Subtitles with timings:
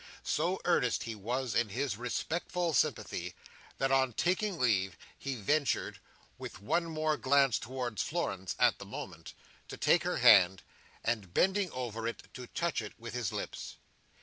[0.23, 3.35] So earnest he was in his respectful sympathy,
[3.77, 10.01] that on taking leave, he ventured—with one more glance towards Florence at the moment—to take
[10.03, 10.63] her hand,
[11.03, 13.75] and bending over it, to touch it with his lips.